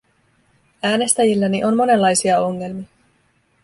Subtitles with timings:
[0.83, 2.87] Äänestäjilläni on monenlaisia ongelmia.